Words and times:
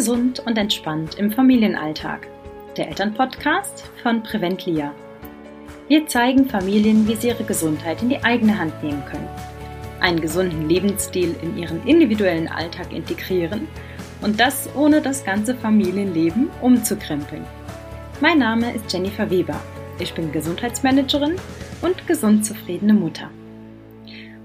Gesund 0.00 0.40
und 0.46 0.56
entspannt 0.56 1.16
im 1.18 1.30
Familienalltag. 1.30 2.26
Der 2.78 2.88
Elternpodcast 2.88 3.84
von 4.02 4.22
Preventlia. 4.22 4.94
Wir 5.88 6.06
zeigen 6.06 6.48
Familien, 6.48 7.06
wie 7.06 7.16
sie 7.16 7.28
ihre 7.28 7.44
Gesundheit 7.44 8.00
in 8.00 8.08
die 8.08 8.24
eigene 8.24 8.58
Hand 8.58 8.82
nehmen 8.82 9.04
können, 9.04 9.28
einen 10.00 10.22
gesunden 10.22 10.70
Lebensstil 10.70 11.36
in 11.42 11.58
ihren 11.58 11.86
individuellen 11.86 12.48
Alltag 12.48 12.94
integrieren 12.94 13.68
und 14.22 14.40
das 14.40 14.70
ohne 14.74 15.02
das 15.02 15.22
ganze 15.22 15.54
Familienleben 15.54 16.48
umzukrempeln. 16.62 17.44
Mein 18.22 18.38
Name 18.38 18.72
ist 18.72 18.90
Jennifer 18.90 19.28
Weber. 19.28 19.60
Ich 19.98 20.14
bin 20.14 20.32
Gesundheitsmanagerin 20.32 21.36
und 21.82 22.06
gesund 22.06 22.46
zufriedene 22.46 22.94
Mutter. 22.94 23.28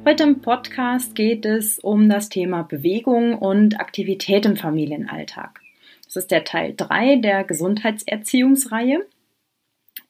Heute 0.08 0.22
im 0.22 0.42
Podcast 0.42 1.16
geht 1.16 1.48
es 1.48 1.80
um 1.80 2.08
das 2.10 2.30
Thema 2.30 2.62
Bewegung 2.62 3.40
und 3.40 3.80
Aktivität 3.80 4.46
im 4.46 4.56
Familienalltag. 4.56 5.62
Das 6.04 6.16
ist 6.16 6.30
der 6.30 6.44
Teil 6.44 6.76
3 6.78 7.16
der 7.16 7.44
Gesundheitserziehungsreihe. 7.44 9.04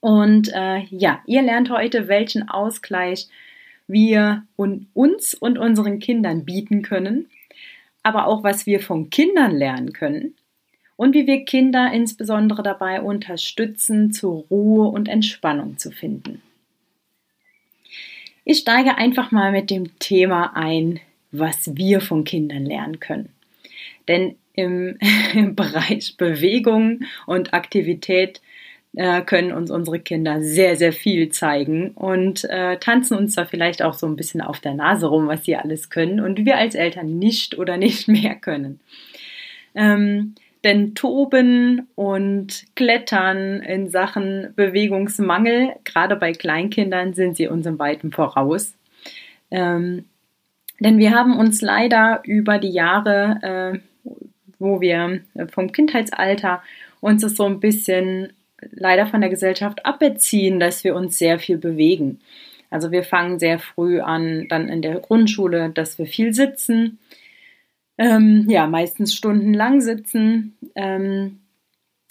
Und 0.01 0.51
äh, 0.53 0.79
ja, 0.89 1.21
ihr 1.27 1.41
lernt 1.43 1.69
heute, 1.69 2.09
welchen 2.09 2.49
Ausgleich 2.49 3.29
wir 3.87 4.43
und 4.57 4.87
uns 4.93 5.33
und 5.33 5.57
unseren 5.57 5.99
Kindern 5.99 6.43
bieten 6.43 6.81
können, 6.81 7.29
aber 8.03 8.27
auch 8.27 8.43
was 8.43 8.65
wir 8.65 8.81
von 8.81 9.09
Kindern 9.09 9.55
lernen 9.55 9.93
können 9.93 10.35
und 10.97 11.13
wie 11.13 11.25
wir 11.25 11.45
Kinder 11.45 11.93
insbesondere 11.93 12.63
dabei 12.63 13.01
unterstützen, 13.01 14.11
zur 14.11 14.43
Ruhe 14.51 14.89
und 14.89 15.07
Entspannung 15.07 15.77
zu 15.77 15.89
finden. 15.89 16.41
Ich 18.45 18.59
steige 18.59 18.97
einfach 18.97 19.31
mal 19.31 19.51
mit 19.51 19.71
dem 19.71 19.97
Thema 19.97 20.55
ein, 20.55 20.99
was 21.31 21.75
wir 21.75 21.99
von 21.99 22.23
Kindern 22.23 22.65
lernen 22.65 22.99
können. 22.99 23.29
Denn 24.07 24.35
im, 24.53 24.97
im 25.33 25.55
Bereich 25.55 26.15
Bewegung 26.15 27.01
und 27.25 27.55
Aktivität 27.55 28.41
äh, 28.95 29.21
können 29.23 29.51
uns 29.51 29.71
unsere 29.71 29.99
Kinder 29.99 30.41
sehr, 30.41 30.75
sehr 30.75 30.93
viel 30.93 31.29
zeigen 31.29 31.91
und 31.91 32.45
äh, 32.45 32.77
tanzen 32.77 33.17
uns 33.17 33.35
da 33.35 33.45
vielleicht 33.45 33.81
auch 33.81 33.95
so 33.95 34.07
ein 34.07 34.15
bisschen 34.15 34.41
auf 34.41 34.59
der 34.59 34.75
Nase 34.75 35.07
rum, 35.07 35.27
was 35.27 35.43
sie 35.43 35.55
alles 35.55 35.89
können 35.89 36.19
und 36.19 36.45
wir 36.45 36.57
als 36.57 36.75
Eltern 36.75 37.17
nicht 37.17 37.57
oder 37.57 37.77
nicht 37.77 38.07
mehr 38.07 38.35
können. 38.35 38.79
Ähm, 39.73 40.35
denn 40.65 40.95
Toben 40.95 41.87
und 41.93 42.65
Klettern 42.75 43.61
in 43.61 43.89
Sachen 43.91 44.51
Bewegungsmangel, 44.55 45.75
gerade 45.83 46.15
bei 46.15 46.33
Kleinkindern, 46.33 47.13
sind 47.13 47.37
sie 47.37 47.47
uns 47.47 47.67
im 47.67 47.77
Weiten 47.77 48.11
voraus. 48.11 48.73
Ähm, 49.51 50.05
denn 50.79 50.97
wir 50.97 51.11
haben 51.11 51.37
uns 51.37 51.61
leider 51.61 52.21
über 52.25 52.57
die 52.57 52.71
Jahre, 52.71 53.81
äh, 54.03 54.09
wo 54.57 54.81
wir 54.81 55.21
vom 55.51 55.71
Kindheitsalter 55.71 56.63
uns 56.99 57.21
das 57.21 57.35
so 57.35 57.45
ein 57.45 57.59
bisschen 57.59 58.33
leider 58.71 59.05
von 59.05 59.21
der 59.21 59.29
Gesellschaft 59.29 59.85
aberziehen, 59.85 60.59
dass 60.59 60.83
wir 60.83 60.95
uns 60.95 61.19
sehr 61.19 61.37
viel 61.37 61.57
bewegen. 61.57 62.19
Also 62.71 62.91
wir 62.91 63.03
fangen 63.03 63.37
sehr 63.37 63.59
früh 63.59 64.01
an, 64.01 64.47
dann 64.49 64.67
in 64.67 64.81
der 64.81 64.99
Grundschule, 64.99 65.69
dass 65.69 65.99
wir 65.99 66.07
viel 66.07 66.33
sitzen, 66.33 66.97
ähm, 67.97 68.45
ja, 68.49 68.67
meistens 68.67 69.13
stundenlang 69.13 69.81
sitzen. 69.81 70.57
Ähm, 70.75 71.39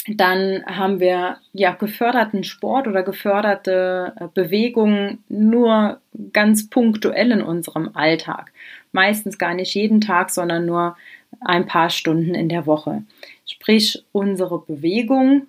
dann 0.07 0.65
haben 0.67 1.01
wir 1.01 1.39
ja 1.53 1.73
geförderten 1.73 2.45
Sport 2.45 2.87
oder 2.87 3.03
geförderte 3.03 4.13
äh, 4.17 4.29
Bewegungen 4.35 5.25
nur 5.29 6.01
ganz 6.33 6.69
punktuell 6.69 7.33
in 7.33 7.43
unserem 7.43 7.91
Alltag. 7.95 8.53
Meistens 8.93 9.39
gar 9.39 9.55
nicht 9.55 9.75
jeden 9.75 10.01
Tag, 10.01 10.31
sondern 10.31 10.67
nur 10.67 10.97
ein 11.41 11.67
paar 11.67 11.91
Stunden 11.91 12.35
in 12.35 12.49
der 12.49 12.67
Woche. 12.67 13.03
Sprich, 13.47 14.05
unsere 14.13 14.61
Bewegung 14.61 15.47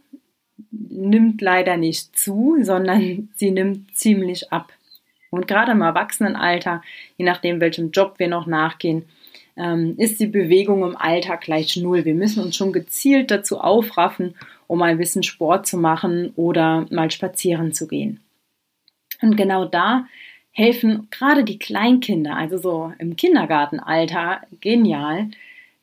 nimmt 0.71 1.41
leider 1.41 1.75
nicht 1.75 2.17
zu, 2.17 2.57
sondern 2.61 3.29
sie 3.35 3.51
nimmt 3.51 3.95
ziemlich 3.95 4.51
ab. 4.53 4.71
Und 5.31 5.47
gerade 5.47 5.73
im 5.73 5.81
Erwachsenenalter, 5.81 6.81
je 7.17 7.25
nachdem, 7.25 7.59
welchem 7.59 7.91
Job 7.91 8.19
wir 8.19 8.29
noch 8.29 8.45
nachgehen, 8.45 9.03
ähm, 9.57 9.95
ist 9.97 10.19
die 10.19 10.27
Bewegung 10.27 10.83
im 10.83 10.95
Alltag 10.95 11.41
gleich 11.41 11.75
null. 11.77 12.05
Wir 12.05 12.15
müssen 12.15 12.43
uns 12.43 12.55
schon 12.55 12.73
gezielt 12.73 13.31
dazu 13.31 13.59
aufraffen, 13.59 14.35
um 14.67 14.81
ein 14.81 14.97
bisschen 14.97 15.23
Sport 15.23 15.67
zu 15.67 15.77
machen 15.77 16.33
oder 16.35 16.85
mal 16.89 17.11
spazieren 17.11 17.73
zu 17.73 17.87
gehen. 17.87 18.19
Und 19.21 19.37
genau 19.37 19.65
da 19.65 20.07
helfen 20.51 21.07
gerade 21.11 21.43
die 21.43 21.59
Kleinkinder, 21.59 22.35
also 22.35 22.57
so 22.57 22.93
im 22.97 23.15
Kindergartenalter, 23.15 24.41
genial, 24.61 25.29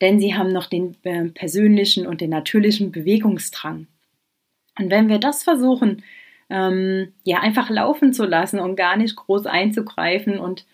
denn 0.01 0.19
sie 0.19 0.35
haben 0.35 0.49
noch 0.49 0.67
den 0.67 0.97
äh, 1.05 1.27
persönlichen 1.27 2.07
und 2.07 2.21
den 2.21 2.31
natürlichen 2.31 2.91
Bewegungsdrang. 2.91 3.87
Und 4.79 4.91
wenn 4.91 5.09
wir 5.09 5.19
das 5.19 5.45
versuchen, 5.45 6.03
ähm, 6.51 7.13
ja, 7.25 7.41
einfach 7.41 7.71
laufen 7.71 8.13
zu 8.13 8.25
lassen 8.25 8.59
und 8.59 8.77
gar 8.77 8.97
nicht 8.97 9.17
groß 9.17 9.47
einzugreifen 9.47 10.39
und 10.39 10.67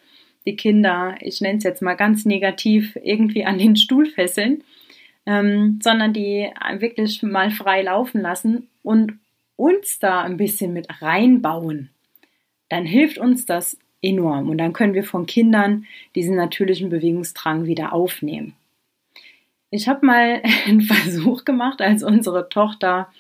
die 0.49 0.57
Kinder, 0.57 1.17
ich 1.21 1.43
nenne 1.43 1.59
es 1.59 1.65
jetzt 1.65 1.83
mal 1.83 1.95
ganz 1.95 2.25
negativ, 2.25 2.99
irgendwie 3.03 3.45
an 3.45 3.59
den 3.59 3.77
Stuhl 3.77 4.07
fesseln, 4.07 4.65
ähm, 5.27 5.79
sondern 5.83 6.15
die 6.15 6.51
wirklich 6.79 7.23
mal 7.23 7.51
frei 7.51 7.83
laufen 7.83 8.23
lassen 8.23 8.69
und 8.83 9.19
uns 9.57 9.99
da 9.99 10.23
ein 10.23 10.39
bisschen 10.39 10.73
mit 10.73 11.03
reinbauen, 11.03 11.91
dann 12.71 12.87
hilft 12.87 13.19
uns 13.19 13.45
das 13.45 13.79
enorm 14.01 14.49
und 14.49 14.57
dann 14.57 14.73
können 14.73 14.95
wir 14.95 15.05
von 15.05 15.27
Kindern 15.27 15.85
diesen 16.15 16.37
natürlichen 16.37 16.89
Bewegungsdrang 16.89 17.67
wieder 17.67 17.93
aufnehmen. 17.93 18.55
Ich 19.71 19.87
habe 19.87 20.07
mal 20.07 20.43
einen 20.67 20.81
Versuch 20.81 21.45
gemacht, 21.45 21.83
als 21.83 22.03
unsere 22.03 22.49
Tochter, 22.49 23.13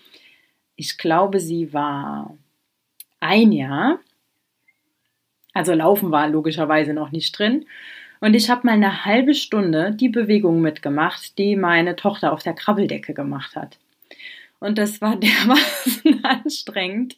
ich 0.77 0.97
glaube, 0.97 1.41
sie 1.41 1.75
war 1.75 2.39
ein 3.21 3.53
Jahr, 3.53 3.99
also 5.54 5.72
Laufen 5.75 6.10
war 6.10 6.28
logischerweise 6.28 6.94
noch 6.94 7.10
nicht 7.10 7.38
drin. 7.38 7.66
Und 8.20 8.34
ich 8.34 8.50
habe 8.50 8.66
mal 8.66 8.72
eine 8.72 9.04
halbe 9.04 9.34
Stunde 9.34 9.92
die 9.92 10.09
Bewegung 10.09 10.60
mitgemacht, 10.60 11.38
die 11.38 11.56
meine 11.56 11.97
Tochter 11.97 12.32
auf 12.32 12.42
der 12.42 12.54
Krabbeldecke 12.54 13.14
gemacht 13.14 13.54
hat. 13.54 13.78
Und 14.60 14.78
das 14.78 15.00
war 15.00 15.16
dermaßen 15.20 16.25
anstrengend. 16.25 17.16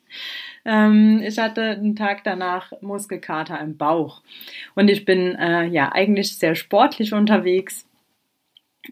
Ähm, 0.64 1.22
ich 1.24 1.38
hatte 1.38 1.62
einen 1.62 1.96
Tag 1.96 2.24
danach 2.24 2.72
Muskelkater 2.82 3.58
im 3.60 3.76
Bauch. 3.76 4.22
Und 4.74 4.90
ich 4.90 5.04
bin 5.04 5.34
äh, 5.36 5.66
ja 5.66 5.92
eigentlich 5.92 6.36
sehr 6.36 6.54
sportlich 6.54 7.14
unterwegs, 7.14 7.86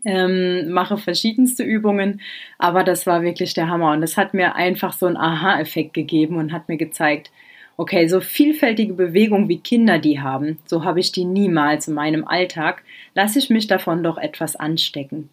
ähm, 0.05 0.71
mache 0.71 0.97
verschiedenste 0.97 1.63
Übungen, 1.63 2.21
aber 2.59 2.85
das 2.85 3.07
war 3.07 3.23
wirklich 3.23 3.55
der 3.55 3.69
Hammer. 3.69 3.93
Und 3.93 4.01
das 4.01 4.17
hat 4.17 4.33
mir 4.33 4.55
einfach 4.55 4.93
so 4.93 5.07
einen 5.07 5.17
Aha-Effekt 5.17 5.95
gegeben 5.95 6.37
und 6.37 6.53
hat 6.53 6.69
mir 6.69 6.79
gezeigt, 6.79 7.31
okay, 7.79 8.09
so 8.09 8.21
vielfältige 8.21 8.93
Bewegung 8.93 9.49
wie 9.49 9.61
Kinder 9.61 9.99
die 9.99 10.21
haben, 10.21 10.59
so 10.67 10.85
habe 10.85 11.01
ich 11.01 11.13
die 11.13 11.25
niemals 11.25 11.89
in 11.89 11.95
meinem 11.95 12.27
Alltag, 12.27 12.83
lasse 13.15 13.39
ich 13.39 13.49
mich 13.49 13.69
davon 13.69 14.03
doch 14.03 14.19
etwas 14.19 14.57
anstecken. 14.57 15.31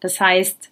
Das 0.00 0.20
heißt, 0.20 0.70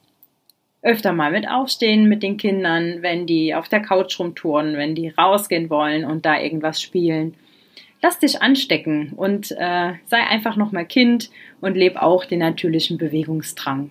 öfter 0.80 1.12
mal 1.12 1.32
mit 1.32 1.48
aufstehen 1.48 2.08
mit 2.08 2.22
den 2.22 2.36
Kindern, 2.36 3.02
wenn 3.02 3.26
die 3.26 3.54
auf 3.54 3.68
der 3.68 3.80
Couch 3.80 4.18
rumtouren, 4.18 4.76
wenn 4.76 4.94
die 4.94 5.08
rausgehen 5.08 5.70
wollen 5.70 6.04
und 6.04 6.24
da 6.24 6.40
irgendwas 6.40 6.80
spielen. 6.80 7.34
Lass 8.00 8.18
dich 8.18 8.40
anstecken 8.40 9.12
und 9.16 9.50
äh, 9.52 9.94
sei 10.06 10.18
einfach 10.28 10.56
nochmal 10.56 10.86
Kind 10.86 11.30
und 11.60 11.76
leb 11.76 11.96
auch 11.96 12.24
den 12.24 12.40
natürlichen 12.40 12.98
Bewegungsdrang. 12.98 13.90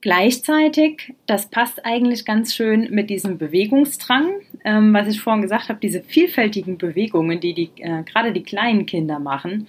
Gleichzeitig, 0.00 1.14
das 1.26 1.48
passt 1.48 1.84
eigentlich 1.84 2.24
ganz 2.24 2.54
schön 2.54 2.88
mit 2.90 3.08
diesem 3.08 3.38
Bewegungsdrang, 3.38 4.41
ähm, 4.64 4.94
was 4.94 5.08
ich 5.08 5.20
vorhin 5.20 5.42
gesagt 5.42 5.68
habe, 5.68 5.80
diese 5.80 6.02
vielfältigen 6.02 6.78
Bewegungen, 6.78 7.40
die, 7.40 7.54
die 7.54 7.70
äh, 7.78 8.02
gerade 8.04 8.32
die 8.32 8.42
kleinen 8.42 8.86
Kinder 8.86 9.18
machen, 9.18 9.66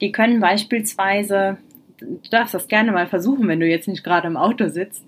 die 0.00 0.12
können 0.12 0.40
beispielsweise, 0.40 1.58
du 1.98 2.18
darfst 2.30 2.54
das 2.54 2.68
gerne 2.68 2.92
mal 2.92 3.06
versuchen, 3.06 3.48
wenn 3.48 3.60
du 3.60 3.66
jetzt 3.66 3.88
nicht 3.88 4.04
gerade 4.04 4.26
im 4.26 4.36
Auto 4.36 4.68
sitzt, 4.68 5.04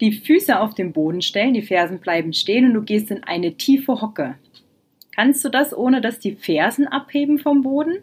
die 0.00 0.12
Füße 0.12 0.58
auf 0.58 0.74
den 0.74 0.92
Boden 0.92 1.22
stellen, 1.22 1.54
die 1.54 1.62
Fersen 1.62 2.00
bleiben 2.00 2.32
stehen 2.32 2.66
und 2.66 2.74
du 2.74 2.82
gehst 2.82 3.10
in 3.10 3.22
eine 3.22 3.54
tiefe 3.54 4.00
Hocke. 4.00 4.34
Kannst 5.14 5.44
du 5.44 5.48
das, 5.48 5.76
ohne 5.76 6.00
dass 6.00 6.18
die 6.18 6.32
Fersen 6.32 6.88
abheben 6.88 7.38
vom 7.38 7.62
Boden? 7.62 7.98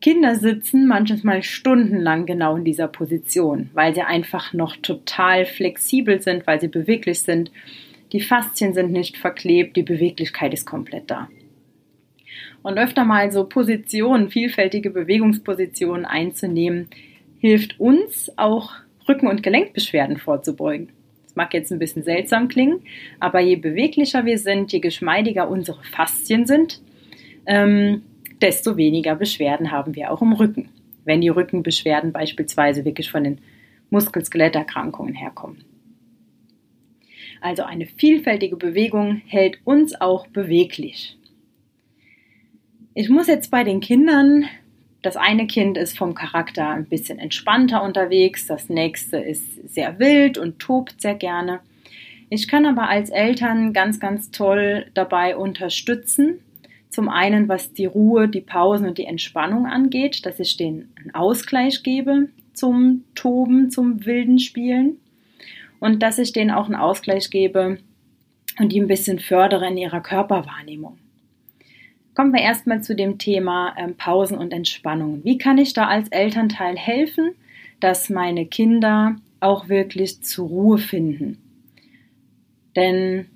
Kinder 0.00 0.34
sitzen 0.34 0.86
manchmal 0.86 1.42
stundenlang 1.42 2.26
genau 2.26 2.56
in 2.56 2.64
dieser 2.64 2.88
Position, 2.88 3.70
weil 3.74 3.94
sie 3.94 4.02
einfach 4.02 4.52
noch 4.52 4.76
total 4.76 5.44
flexibel 5.44 6.20
sind, 6.22 6.46
weil 6.46 6.60
sie 6.60 6.68
beweglich 6.68 7.20
sind. 7.20 7.50
Die 8.12 8.20
Faszien 8.20 8.74
sind 8.74 8.90
nicht 8.90 9.16
verklebt, 9.16 9.76
die 9.76 9.82
Beweglichkeit 9.82 10.52
ist 10.52 10.66
komplett 10.66 11.10
da. 11.10 11.28
Und 12.62 12.78
öfter 12.78 13.04
mal 13.04 13.30
so 13.32 13.44
Positionen, 13.44 14.30
vielfältige 14.30 14.90
Bewegungspositionen 14.90 16.04
einzunehmen, 16.04 16.88
hilft 17.38 17.80
uns 17.80 18.30
auch 18.36 18.72
Rücken- 19.08 19.28
und 19.28 19.42
Gelenkbeschwerden 19.42 20.18
vorzubeugen. 20.18 20.90
Das 21.24 21.36
mag 21.36 21.54
jetzt 21.54 21.72
ein 21.72 21.78
bisschen 21.78 22.02
seltsam 22.02 22.48
klingen, 22.48 22.80
aber 23.18 23.40
je 23.40 23.56
beweglicher 23.56 24.24
wir 24.24 24.38
sind, 24.38 24.72
je 24.72 24.80
geschmeidiger 24.80 25.48
unsere 25.48 25.82
Faszien 25.84 26.46
sind, 26.46 26.82
ähm, 27.46 28.02
desto 28.42 28.76
weniger 28.76 29.14
Beschwerden 29.14 29.70
haben 29.70 29.94
wir 29.94 30.10
auch 30.10 30.22
im 30.22 30.32
Rücken. 30.32 30.68
wenn 31.06 31.22
die 31.22 31.30
Rückenbeschwerden 31.30 32.12
beispielsweise 32.12 32.84
wirklich 32.84 33.10
von 33.10 33.24
den 33.24 33.38
Muskel-Skeletterkrankungen 33.88 35.14
herkommen. 35.14 35.64
Also 37.40 37.62
eine 37.62 37.86
vielfältige 37.86 38.56
Bewegung 38.56 39.22
hält 39.26 39.58
uns 39.64 39.98
auch 40.00 40.26
beweglich. 40.26 41.16
Ich 42.94 43.08
muss 43.08 43.28
jetzt 43.28 43.50
bei 43.50 43.64
den 43.64 43.80
Kindern, 43.80 44.44
das 45.00 45.16
eine 45.16 45.46
Kind 45.46 45.78
ist 45.78 45.96
vom 45.96 46.14
Charakter 46.14 46.68
ein 46.68 46.86
bisschen 46.86 47.18
entspannter 47.18 47.82
unterwegs, 47.82 48.46
das 48.46 48.68
nächste 48.68 49.16
ist 49.16 49.72
sehr 49.72 49.98
wild 49.98 50.36
und 50.36 50.58
tobt 50.58 51.00
sehr 51.00 51.14
gerne. 51.14 51.60
Ich 52.28 52.46
kann 52.46 52.66
aber 52.66 52.88
als 52.88 53.10
Eltern 53.10 53.72
ganz, 53.72 53.98
ganz 54.00 54.30
toll 54.30 54.86
dabei 54.94 55.36
unterstützen. 55.36 56.40
Zum 56.90 57.08
einen, 57.08 57.48
was 57.48 57.72
die 57.72 57.86
Ruhe, 57.86 58.28
die 58.28 58.40
Pausen 58.40 58.86
und 58.86 58.98
die 58.98 59.06
Entspannung 59.06 59.66
angeht, 59.66 60.26
dass 60.26 60.38
ich 60.40 60.58
einen 60.60 60.90
Ausgleich 61.14 61.82
gebe 61.82 62.28
zum 62.52 63.04
Toben, 63.14 63.70
zum 63.70 64.04
wilden 64.04 64.38
Spielen 64.38 64.98
und 65.80 66.02
dass 66.02 66.18
ich 66.18 66.32
denen 66.32 66.50
auch 66.50 66.66
einen 66.66 66.76
Ausgleich 66.76 67.30
gebe 67.30 67.78
und 68.58 68.72
die 68.72 68.80
ein 68.80 68.86
bisschen 68.86 69.18
fördere 69.18 69.66
in 69.68 69.76
ihrer 69.76 70.00
Körperwahrnehmung. 70.00 70.98
Kommen 72.14 72.32
wir 72.32 72.42
erstmal 72.42 72.82
zu 72.82 72.94
dem 72.94 73.18
Thema 73.18 73.74
ähm, 73.78 73.96
Pausen 73.96 74.36
und 74.36 74.52
Entspannung. 74.52 75.24
Wie 75.24 75.38
kann 75.38 75.58
ich 75.58 75.72
da 75.72 75.86
als 75.86 76.08
Elternteil 76.08 76.76
helfen, 76.76 77.32
dass 77.80 78.10
meine 78.10 78.46
Kinder 78.46 79.16
auch 79.40 79.68
wirklich 79.68 80.22
zur 80.22 80.48
Ruhe 80.48 80.78
finden? 80.78 81.38
Denn 82.76 83.26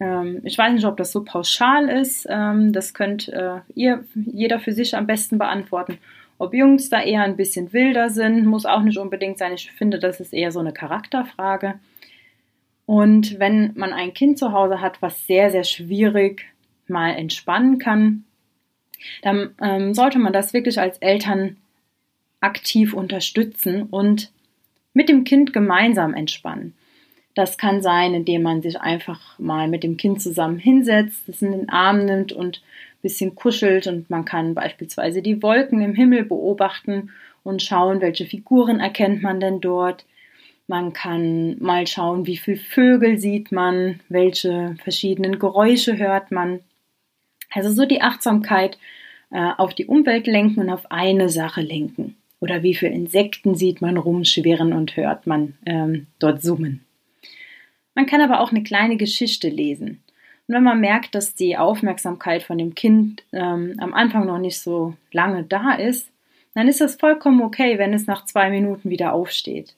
ähm, 0.00 0.40
ich 0.44 0.58
weiß 0.58 0.74
nicht, 0.74 0.84
ob 0.84 0.96
das 0.96 1.12
so 1.12 1.24
pauschal 1.24 1.88
ist. 1.88 2.26
Ähm, 2.28 2.72
das 2.72 2.94
könnt 2.94 3.28
äh, 3.28 3.60
ihr, 3.74 4.04
jeder 4.14 4.58
für 4.58 4.72
sich 4.72 4.96
am 4.96 5.06
besten 5.06 5.38
beantworten. 5.38 5.98
Ob 6.38 6.54
Jungs 6.54 6.90
da 6.90 7.02
eher 7.02 7.22
ein 7.22 7.36
bisschen 7.36 7.72
wilder 7.72 8.10
sind, 8.10 8.46
muss 8.46 8.66
auch 8.66 8.82
nicht 8.82 8.98
unbedingt 8.98 9.38
sein. 9.38 9.54
Ich 9.54 9.70
finde, 9.72 9.98
das 9.98 10.20
ist 10.20 10.32
eher 10.32 10.52
so 10.52 10.60
eine 10.60 10.72
Charakterfrage. 10.72 11.80
Und 12.84 13.38
wenn 13.40 13.72
man 13.74 13.92
ein 13.92 14.14
Kind 14.14 14.38
zu 14.38 14.52
Hause 14.52 14.80
hat, 14.80 15.02
was 15.02 15.26
sehr, 15.26 15.50
sehr 15.50 15.64
schwierig 15.64 16.44
mal 16.86 17.10
entspannen 17.10 17.78
kann, 17.78 18.24
dann 19.22 19.54
ähm, 19.60 19.94
sollte 19.94 20.18
man 20.18 20.32
das 20.32 20.52
wirklich 20.52 20.78
als 20.78 20.98
Eltern 20.98 21.56
aktiv 22.40 22.94
unterstützen 22.94 23.82
und 23.84 24.30
mit 24.92 25.08
dem 25.08 25.24
Kind 25.24 25.52
gemeinsam 25.52 26.14
entspannen. 26.14 26.74
Das 27.34 27.58
kann 27.58 27.82
sein, 27.82 28.14
indem 28.14 28.42
man 28.42 28.62
sich 28.62 28.80
einfach 28.80 29.38
mal 29.38 29.68
mit 29.68 29.82
dem 29.82 29.96
Kind 29.96 30.22
zusammen 30.22 30.58
hinsetzt, 30.58 31.28
es 31.28 31.42
in 31.42 31.52
den 31.52 31.68
Arm 31.68 32.04
nimmt 32.04 32.32
und 32.32 32.62
bisschen 33.06 33.36
kuschelt 33.36 33.86
und 33.86 34.10
man 34.10 34.24
kann 34.24 34.54
beispielsweise 34.54 35.22
die 35.22 35.40
Wolken 35.40 35.80
im 35.80 35.94
Himmel 35.94 36.24
beobachten 36.24 37.10
und 37.44 37.62
schauen, 37.62 38.00
welche 38.00 38.26
Figuren 38.26 38.80
erkennt 38.80 39.22
man 39.22 39.38
denn 39.38 39.60
dort. 39.60 40.04
Man 40.66 40.92
kann 40.92 41.56
mal 41.60 41.86
schauen, 41.86 42.26
wie 42.26 42.36
viele 42.36 42.56
Vögel 42.56 43.18
sieht 43.18 43.52
man, 43.52 44.00
welche 44.08 44.74
verschiedenen 44.82 45.38
Geräusche 45.38 45.98
hört 45.98 46.32
man. 46.32 46.58
Also 47.52 47.70
so 47.70 47.86
die 47.86 48.02
Achtsamkeit 48.02 48.76
äh, 49.30 49.52
auf 49.56 49.72
die 49.72 49.86
Umwelt 49.86 50.26
lenken 50.26 50.62
und 50.62 50.70
auf 50.70 50.90
eine 50.90 51.28
Sache 51.28 51.60
lenken. 51.60 52.16
Oder 52.40 52.64
wie 52.64 52.74
viele 52.74 52.90
Insekten 52.92 53.54
sieht 53.54 53.80
man 53.80 53.96
rumschwirren 53.96 54.72
und 54.72 54.96
hört 54.96 55.28
man 55.28 55.54
ähm, 55.64 56.08
dort 56.18 56.42
summen. 56.42 56.84
Man 57.94 58.06
kann 58.06 58.20
aber 58.20 58.40
auch 58.40 58.50
eine 58.50 58.64
kleine 58.64 58.96
Geschichte 58.96 59.48
lesen. 59.48 60.02
Und 60.48 60.54
wenn 60.54 60.62
man 60.62 60.80
merkt, 60.80 61.14
dass 61.14 61.34
die 61.34 61.56
Aufmerksamkeit 61.56 62.42
von 62.42 62.58
dem 62.58 62.74
Kind 62.74 63.24
ähm, 63.32 63.74
am 63.78 63.94
Anfang 63.94 64.26
noch 64.26 64.38
nicht 64.38 64.60
so 64.60 64.94
lange 65.12 65.42
da 65.42 65.72
ist, 65.74 66.10
dann 66.54 66.68
ist 66.68 66.80
das 66.80 66.96
vollkommen 66.96 67.42
okay, 67.42 67.78
wenn 67.78 67.92
es 67.92 68.06
nach 68.06 68.24
zwei 68.24 68.50
Minuten 68.50 68.88
wieder 68.88 69.12
aufsteht. 69.12 69.74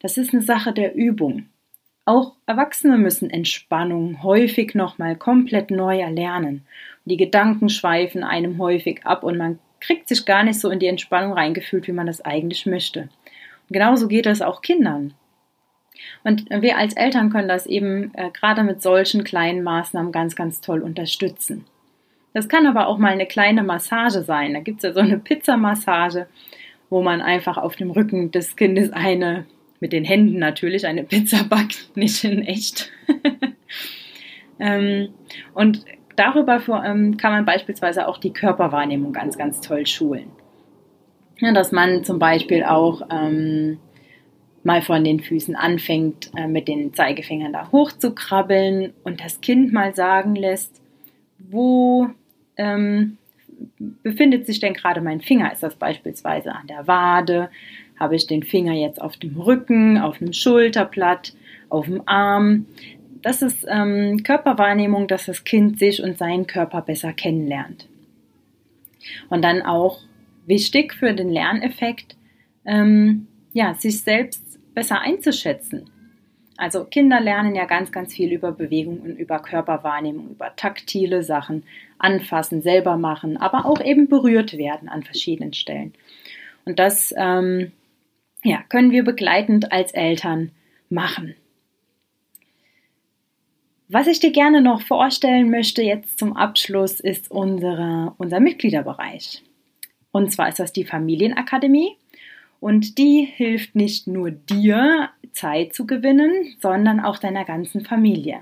Das 0.00 0.18
ist 0.18 0.32
eine 0.32 0.42
Sache 0.42 0.72
der 0.72 0.94
Übung. 0.94 1.46
Auch 2.04 2.34
Erwachsene 2.46 2.98
müssen 2.98 3.30
Entspannung 3.30 4.22
häufig 4.22 4.74
nochmal 4.74 5.16
komplett 5.16 5.70
neu 5.70 5.98
erlernen. 6.00 6.66
Die 7.06 7.16
Gedanken 7.16 7.70
schweifen 7.70 8.22
einem 8.22 8.58
häufig 8.58 9.06
ab 9.06 9.24
und 9.24 9.38
man 9.38 9.58
kriegt 9.80 10.08
sich 10.08 10.26
gar 10.26 10.44
nicht 10.44 10.60
so 10.60 10.70
in 10.70 10.78
die 10.78 10.86
Entspannung 10.86 11.32
reingefühlt, 11.32 11.88
wie 11.88 11.92
man 11.92 12.06
das 12.06 12.20
eigentlich 12.20 12.66
möchte. 12.66 13.08
Und 13.68 13.72
genauso 13.72 14.08
geht 14.08 14.26
es 14.26 14.42
auch 14.42 14.60
Kindern. 14.60 15.14
Und 16.22 16.50
wir 16.50 16.76
als 16.76 16.94
Eltern 16.94 17.30
können 17.30 17.48
das 17.48 17.66
eben 17.66 18.12
äh, 18.14 18.30
gerade 18.30 18.62
mit 18.62 18.82
solchen 18.82 19.24
kleinen 19.24 19.62
Maßnahmen 19.62 20.12
ganz, 20.12 20.36
ganz 20.36 20.60
toll 20.60 20.82
unterstützen. 20.82 21.64
Das 22.34 22.48
kann 22.48 22.66
aber 22.66 22.88
auch 22.88 22.98
mal 22.98 23.12
eine 23.12 23.26
kleine 23.26 23.62
Massage 23.62 24.22
sein. 24.22 24.54
Da 24.54 24.60
gibt 24.60 24.78
es 24.78 24.82
ja 24.82 24.92
so 24.92 25.00
eine 25.00 25.18
Pizzamassage, 25.18 26.26
wo 26.90 27.00
man 27.00 27.22
einfach 27.22 27.56
auf 27.56 27.76
dem 27.76 27.92
Rücken 27.92 28.32
des 28.32 28.56
Kindes 28.56 28.92
eine, 28.92 29.46
mit 29.80 29.92
den 29.92 30.04
Händen 30.04 30.38
natürlich, 30.38 30.86
eine 30.86 31.04
Pizza 31.04 31.44
backt, 31.44 31.90
nicht 31.94 32.24
in 32.24 32.42
echt. 32.42 32.90
ähm, 34.58 35.10
und 35.54 35.84
darüber 36.16 36.60
ähm, 36.84 37.16
kann 37.16 37.32
man 37.32 37.44
beispielsweise 37.44 38.08
auch 38.08 38.18
die 38.18 38.32
Körperwahrnehmung 38.32 39.12
ganz, 39.12 39.38
ganz 39.38 39.60
toll 39.60 39.86
schulen. 39.86 40.30
Ja, 41.38 41.52
dass 41.52 41.72
man 41.72 42.04
zum 42.04 42.18
Beispiel 42.18 42.64
auch 42.64 43.02
ähm, 43.10 43.78
mal 44.64 44.82
von 44.82 45.04
den 45.04 45.20
Füßen 45.20 45.54
anfängt, 45.54 46.30
äh, 46.36 46.48
mit 46.48 46.66
den 46.68 46.92
Zeigefingern 46.94 47.52
da 47.52 47.70
hoch 47.70 47.92
zu 47.92 48.14
krabbeln 48.14 48.92
und 49.04 49.22
das 49.22 49.40
Kind 49.40 49.72
mal 49.72 49.94
sagen 49.94 50.34
lässt, 50.34 50.80
wo 51.38 52.08
ähm, 52.56 53.18
befindet 54.02 54.46
sich 54.46 54.60
denn 54.60 54.74
gerade 54.74 55.00
mein 55.00 55.20
Finger? 55.20 55.52
Ist 55.52 55.62
das 55.62 55.76
beispielsweise 55.76 56.54
an 56.54 56.66
der 56.66 56.86
Wade? 56.86 57.50
Habe 57.98 58.16
ich 58.16 58.26
den 58.26 58.42
Finger 58.42 58.72
jetzt 58.72 59.00
auf 59.00 59.16
dem 59.16 59.40
Rücken, 59.40 59.98
auf 59.98 60.18
dem 60.18 60.32
Schulterblatt, 60.32 61.34
auf 61.68 61.86
dem 61.86 62.02
Arm? 62.06 62.66
Das 63.22 63.42
ist 63.42 63.66
ähm, 63.68 64.22
Körperwahrnehmung, 64.22 65.08
dass 65.08 65.26
das 65.26 65.44
Kind 65.44 65.78
sich 65.78 66.02
und 66.02 66.18
seinen 66.18 66.46
Körper 66.46 66.82
besser 66.82 67.12
kennenlernt. 67.12 67.88
Und 69.28 69.42
dann 69.42 69.62
auch 69.62 70.00
wichtig 70.46 70.94
für 70.94 71.12
den 71.12 71.30
Lerneffekt, 71.30 72.16
ähm, 72.64 73.26
ja, 73.52 73.74
sich 73.74 74.00
selbst 74.00 74.43
besser 74.74 75.00
einzuschätzen. 75.00 75.90
Also 76.56 76.84
Kinder 76.84 77.20
lernen 77.20 77.54
ja 77.54 77.64
ganz, 77.64 77.90
ganz 77.90 78.14
viel 78.14 78.32
über 78.32 78.52
Bewegung 78.52 79.00
und 79.00 79.18
über 79.18 79.40
Körperwahrnehmung, 79.40 80.30
über 80.30 80.54
taktile 80.54 81.22
Sachen, 81.22 81.64
anfassen, 81.98 82.62
selber 82.62 82.96
machen, 82.96 83.36
aber 83.36 83.66
auch 83.66 83.80
eben 83.80 84.08
berührt 84.08 84.56
werden 84.56 84.88
an 84.88 85.02
verschiedenen 85.02 85.52
Stellen. 85.52 85.94
Und 86.64 86.78
das 86.78 87.12
ähm, 87.16 87.72
ja, 88.44 88.62
können 88.68 88.92
wir 88.92 89.04
begleitend 89.04 89.72
als 89.72 89.92
Eltern 89.92 90.52
machen. 90.90 91.34
Was 93.88 94.06
ich 94.06 94.20
dir 94.20 94.32
gerne 94.32 94.60
noch 94.60 94.80
vorstellen 94.80 95.50
möchte 95.50 95.82
jetzt 95.82 96.18
zum 96.18 96.36
Abschluss 96.36 97.00
ist 97.00 97.30
unsere, 97.30 98.14
unser 98.16 98.40
Mitgliederbereich. 98.40 99.42
Und 100.10 100.32
zwar 100.32 100.48
ist 100.48 100.58
das 100.58 100.72
die 100.72 100.84
Familienakademie. 100.84 101.96
Und 102.64 102.96
die 102.96 103.28
hilft 103.30 103.74
nicht 103.74 104.06
nur 104.06 104.30
dir, 104.30 105.10
Zeit 105.32 105.74
zu 105.74 105.86
gewinnen, 105.86 106.56
sondern 106.62 106.98
auch 106.98 107.18
deiner 107.18 107.44
ganzen 107.44 107.84
Familie. 107.84 108.38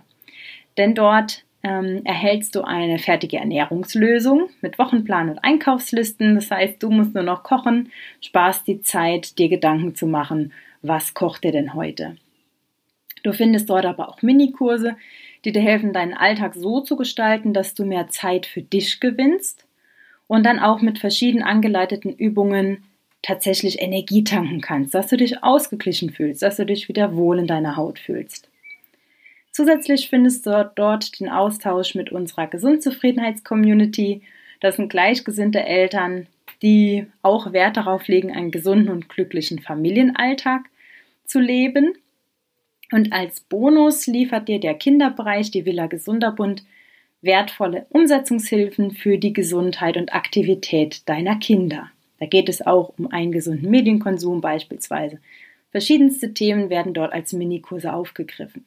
Denn 0.77 0.95
dort 0.95 1.45
ähm, 1.65 2.03
erhältst 2.05 2.55
du 2.55 2.63
eine 2.63 3.01
fertige 3.01 3.39
Ernährungslösung 3.39 4.49
mit 4.61 4.79
Wochenplan 4.79 5.29
und 5.29 5.41
Einkaufslisten. 5.43 6.37
Das 6.37 6.53
heißt, 6.53 6.81
du 6.81 6.91
musst 6.91 7.15
nur 7.15 7.25
noch 7.25 7.43
kochen, 7.43 7.91
sparst 8.21 8.69
die 8.69 8.81
Zeit, 8.83 9.41
dir 9.41 9.49
Gedanken 9.49 9.97
zu 9.97 10.07
machen, 10.07 10.53
was 10.83 11.15
kocht 11.15 11.45
ihr 11.45 11.51
denn 11.51 11.75
heute. 11.75 12.17
Du 13.25 13.33
findest 13.33 13.71
dort 13.71 13.87
aber 13.87 14.09
auch 14.09 14.23
Minikurse, 14.23 14.95
die 15.45 15.51
dir 15.51 15.63
helfen, 15.63 15.93
deinen 15.93 16.15
Alltag 16.15 16.55
so 16.55 16.81
zu 16.81 16.95
gestalten, 16.95 17.55
dass 17.55 17.75
du 17.75 17.85
mehr 17.85 18.07
Zeit 18.07 18.47
für 18.47 18.63
dich 18.63 19.01
gewinnst 19.01 19.67
und 20.29 20.47
dann 20.47 20.61
auch 20.61 20.81
mit 20.81 21.01
verschieden 21.01 21.43
angeleiteten 21.43 22.15
Übungen 22.15 22.85
tatsächlich 23.23 23.81
Energie 23.81 24.25
tanken 24.25 24.61
kannst, 24.61 24.95
dass 24.95 25.07
du 25.09 25.17
dich 25.17 25.43
ausgeglichen 25.43 26.11
fühlst, 26.11 26.43
dass 26.43 26.57
du 26.57 26.67
dich 26.67 26.89
wieder 26.89 27.17
wohl 27.17 27.39
in 27.39 27.47
deiner 27.47 27.77
Haut 27.77 27.99
fühlst. 27.99 28.49
Zusätzlich 29.53 30.09
findest 30.09 30.47
du 30.47 30.71
dort 30.75 31.21
den 31.21 31.29
Austausch 31.29 31.95
mit 31.95 32.11
unserer 32.11 32.47
Gesundzufriedenheits-Community. 32.47 34.23
Das 34.61 34.77
sind 34.77 34.89
gleichgesinnte 34.89 35.63
Eltern, 35.65 36.27
die 36.63 37.07
auch 37.23 37.53
Wert 37.53 37.77
darauf 37.77 38.09
legen, 38.09 38.33
einen 38.33 38.51
gesunden 38.51 38.89
und 38.89 39.09
glücklichen 39.09 39.61
Familienalltag 39.61 40.63
zu 41.27 41.39
leben. 41.39 41.93
Und 42.93 43.13
als 43.13 43.41
Bonus 43.41 44.07
liefert 44.07 44.49
dir 44.49 44.59
der 44.59 44.75
Kinderbereich, 44.75 45.51
die 45.51 45.65
Villa 45.65 45.87
Gesunderbund, 45.87 46.65
wertvolle 47.21 47.87
Umsetzungshilfen 47.91 48.91
für 48.93 49.19
die 49.19 49.33
Gesundheit 49.33 49.97
und 49.97 50.15
Aktivität 50.15 51.09
deiner 51.09 51.37
Kinder. 51.37 51.91
Da 52.23 52.29
geht 52.29 52.49
es 52.49 52.65
auch 52.65 52.95
um 52.99 53.11
einen 53.11 53.33
gesunden 53.33 53.69
Medienkonsum 53.69 54.41
beispielsweise. 54.41 55.19
Verschiedenste 55.73 56.33
Themen 56.33 56.71
werden 56.71 56.95
dort 56.95 57.13
als 57.13 57.33
Minikurse 57.33 57.93
aufgegriffen. 57.93 58.65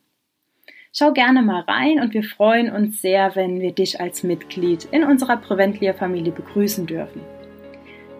Schau 0.91 1.13
gerne 1.13 1.41
mal 1.41 1.61
rein 1.61 2.01
und 2.01 2.13
wir 2.13 2.23
freuen 2.23 2.69
uns 2.69 3.01
sehr, 3.01 3.33
wenn 3.37 3.61
wir 3.61 3.71
dich 3.71 4.01
als 4.01 4.23
Mitglied 4.23 4.89
in 4.91 5.05
unserer 5.05 5.37
Preventlia-Familie 5.37 6.33
begrüßen 6.33 6.85
dürfen. 6.85 7.21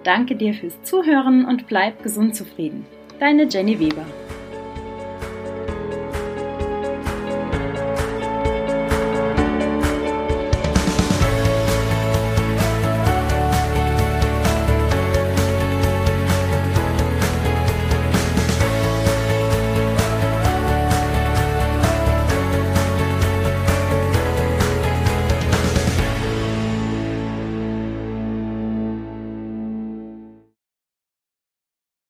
Danke 0.05 0.37
dir 0.37 0.53
fürs 0.53 0.81
Zuhören 0.83 1.43
und 1.43 1.67
bleib 1.67 2.01
gesund 2.01 2.33
zufrieden. 2.33 2.85
Deine 3.19 3.43
Jenny 3.43 3.77
Weber. 3.77 4.05